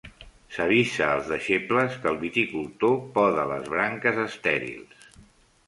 S'avisa 0.53 1.09
als 1.15 1.27
deixebles 1.33 1.99
que 2.05 2.09
el 2.13 2.17
viticultor 2.23 2.97
poda 3.21 3.47
les 3.55 3.71
branques 3.77 4.21
estèrils. 4.27 5.09